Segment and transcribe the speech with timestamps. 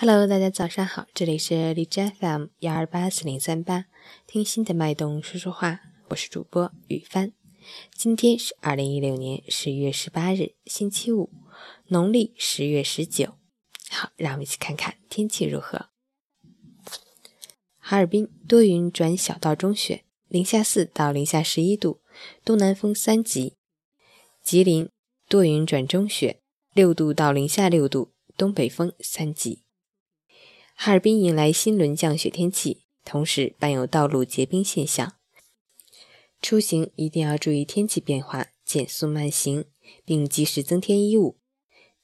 [0.00, 3.86] Hello，大家早上好，这里是丽佳 FM 幺二八四零三八，
[4.28, 5.80] 听心的脉动说说话，
[6.10, 7.32] 我是主播雨帆。
[7.96, 11.32] 今天是二零一六年十一月十八日，星期五，
[11.88, 13.34] 农历十月十九。
[13.90, 15.86] 好，让我们一起看看天气如何。
[17.80, 21.98] 哈尔滨多云转小到中雪，零下四到零下十一度，
[22.44, 23.56] 东南风三级。
[24.44, 24.88] 吉林
[25.28, 26.38] 多云转中雪，
[26.72, 29.64] 六度到零下六度，东北风三级。
[30.80, 35.14] 哈尔滨迎来新一轮降雪天气，同时伴有道路结冰现象。
[36.40, 39.64] 出行一定要注意天气变化，减速慢行，
[40.04, 41.38] 并及时增添衣物。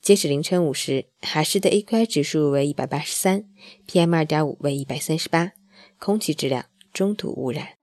[0.02, 3.48] 截止凌晨五时，哈市的 AQI 指数为一百八十三
[3.86, 5.52] ，PM 二点五为一百三十八，
[6.00, 7.76] 空气质量中度污染。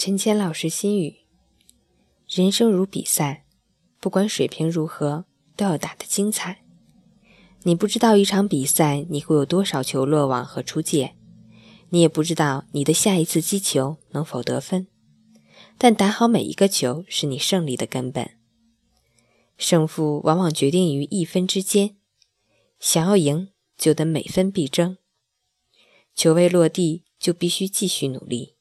[0.00, 1.16] 陈谦老师心语：
[2.28, 3.44] 人生如比赛，
[3.98, 5.24] 不管水平如何，
[5.56, 6.62] 都要打得精彩。
[7.64, 11.16] 你不知道一场比赛你会有多少球落网和出界，
[11.90, 14.86] 你也不知道你的下一次击球能否得分。
[15.76, 18.30] 但打好每一个球是你胜利的根本。
[19.56, 21.96] 胜负往往决定于一分之间，
[22.78, 24.98] 想要赢就得每分必争，
[26.14, 28.57] 球未落地就必须继续努力。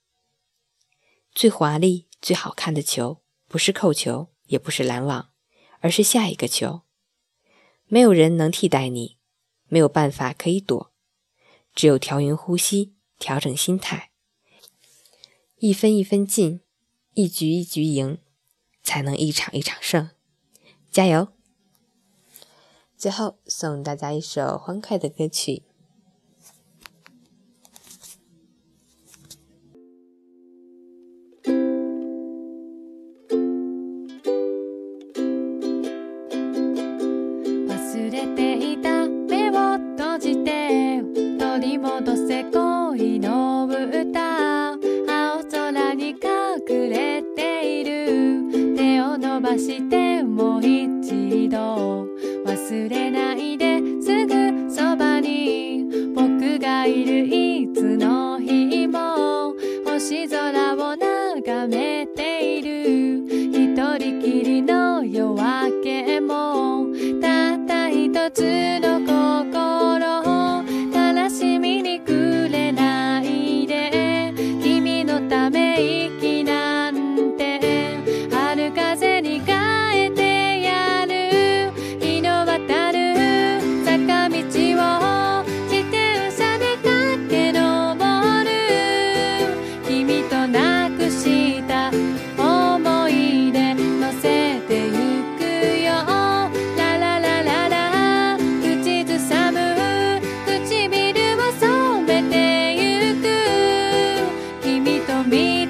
[1.40, 5.30] 最华丽、最好看的球，不是扣球，也不是拦网，
[5.82, 6.82] 而是下一个球。
[7.86, 9.18] 没有人能替代你，
[9.68, 10.92] 没有办法可以躲，
[11.76, 14.10] 只有调匀呼吸，调整心态，
[15.58, 16.62] 一分一分进，
[17.14, 18.18] 一局一局赢，
[18.82, 20.10] 才能一场一场胜。
[20.92, 21.28] 加油！
[22.98, 25.62] 最后送大家一首欢快的歌曲。
[38.38, 41.02] ていた目を閉じて
[41.40, 52.06] 取り戻せ恋の歌青空に隠れている手を伸ばしてもう一度
[52.46, 55.84] 忘れないですぐそばに
[56.14, 62.37] 僕がいるいつの日も星空を眺めて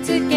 [0.04, 0.37] to get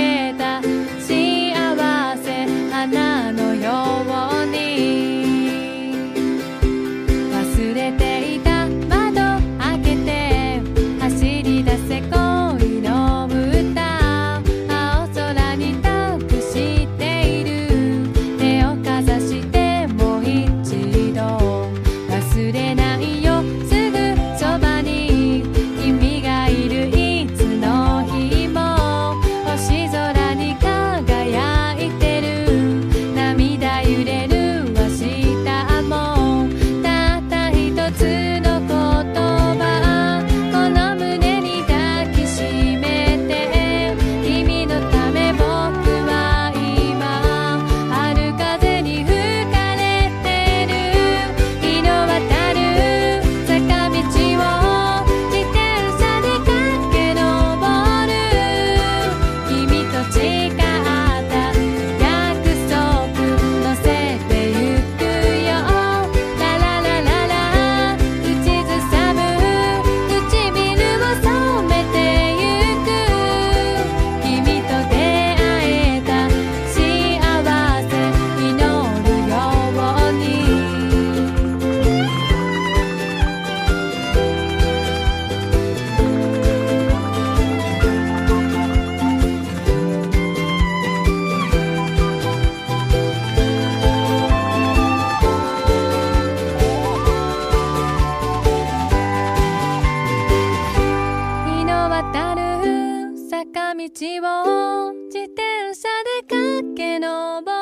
[106.80, 107.52] け昇る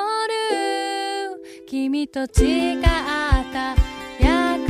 [1.66, 2.88] 君と誓った
[4.24, 4.67] 約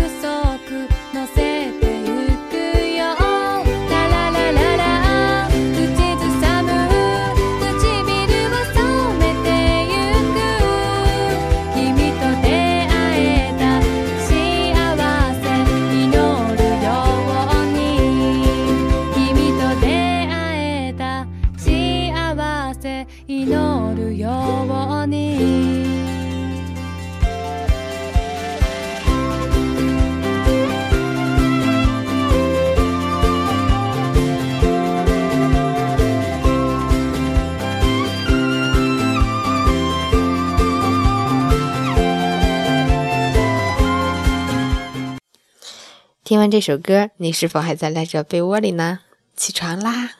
[46.28, 48.98] 听完这首歌，你是否还在赖着被窝里呢？
[49.34, 50.16] 起床啦！